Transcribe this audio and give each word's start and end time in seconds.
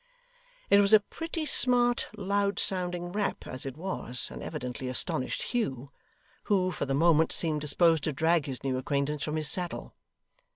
It 0.71 0.79
was 0.79 0.93
a 0.95 0.99
pretty 0.99 1.45
smart, 1.45 2.07
loud 2.17 2.57
sounding 2.57 3.11
rap, 3.11 3.45
as 3.45 3.67
it 3.67 3.77
was, 3.77 4.29
and 4.31 4.41
evidently 4.41 4.87
astonished 4.87 5.51
Hugh; 5.53 5.91
who, 6.45 6.71
for 6.71 6.87
the 6.87 6.95
moment, 6.95 7.31
seemed 7.31 7.61
disposed 7.61 8.05
to 8.05 8.11
drag 8.11 8.47
his 8.47 8.63
new 8.63 8.79
acquaintance 8.79 9.21
from 9.21 9.35
his 9.35 9.47
saddle. 9.47 9.93